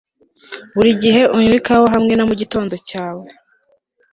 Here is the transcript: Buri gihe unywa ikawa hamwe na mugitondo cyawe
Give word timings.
Buri 0.75 0.91
gihe 1.01 1.21
unywa 1.37 1.55
ikawa 1.59 1.87
hamwe 1.95 2.13
na 2.15 2.23
mugitondo 2.29 2.75
cyawe 2.89 3.25